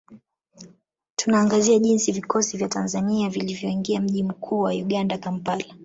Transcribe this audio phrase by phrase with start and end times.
[1.15, 5.65] Tunaangazia jinsi vikosi vya Tanzania vilivyoingia mji mkuu wa Uganda Kampala